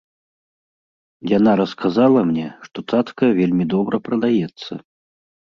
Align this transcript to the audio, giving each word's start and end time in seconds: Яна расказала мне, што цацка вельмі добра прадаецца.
Яна 1.37 1.51
расказала 1.61 2.19
мне, 2.31 2.47
што 2.69 2.77
цацка 2.93 3.23
вельмі 3.41 3.65
добра 3.75 3.95
прадаецца. 4.09 4.71